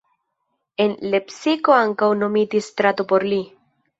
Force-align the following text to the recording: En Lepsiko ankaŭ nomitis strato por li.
En 0.85 0.93
Lepsiko 1.15 1.77
ankaŭ 1.81 2.09
nomitis 2.21 2.73
strato 2.73 3.09
por 3.13 3.29
li. 3.35 3.41